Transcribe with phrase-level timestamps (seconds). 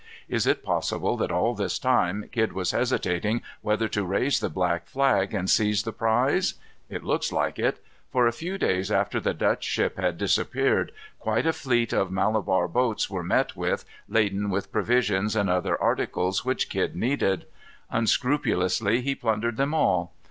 [0.27, 4.87] Is it possible that all this time Kidd was hesitating whether to raise the black
[4.87, 6.55] flag and seize the prize?
[6.89, 7.77] It looks like it;
[8.09, 12.67] for a few days after the Dutch ship had disappeared, quite a fleet of Malabar
[12.67, 17.45] boats were met with, laden with provisions and other articles which Kidd needed.
[17.91, 20.13] Unscrupulously he plundered them all.